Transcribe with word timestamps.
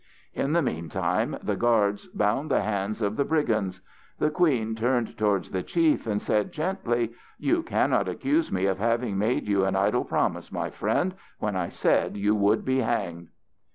In 0.33 0.53
the 0.53 0.63
meantime 0.63 1.37
the 1.43 1.55
guards 1.55 2.07
bound 2.07 2.49
the 2.49 2.63
hands 2.63 3.03
of 3.03 3.17
the 3.17 3.23
brigands. 3.23 3.81
The 4.17 4.31
queen 4.31 4.73
turned 4.73 5.15
towards 5.15 5.51
the 5.51 5.61
chief 5.61 6.07
and 6.07 6.19
said 6.19 6.51
gently: 6.51 7.11
"You 7.37 7.61
cannot 7.61 8.07
accuse 8.09 8.51
me 8.51 8.65
of 8.65 8.79
having 8.79 9.19
made 9.19 9.47
you 9.47 9.63
an 9.63 9.75
idle 9.75 10.03
promise, 10.05 10.51
my 10.51 10.71
friend, 10.71 11.13
when 11.37 11.55
I 11.55 11.69
said 11.69 12.17
you 12.17 12.33
would 12.33 12.65
be 12.65 12.79
hanged." 12.79 13.27